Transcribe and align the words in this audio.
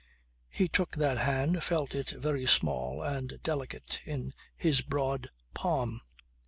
He 0.49 0.67
took 0.67 0.95
that 0.95 1.19
hand, 1.19 1.61
felt 1.63 1.93
it 1.93 2.09
very 2.09 2.47
small 2.47 3.03
and 3.03 3.37
delicate 3.43 3.99
in 4.03 4.33
his 4.57 4.81
broad 4.81 5.29
palm. 5.53 6.01